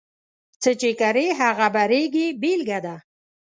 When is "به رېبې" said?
1.73-2.25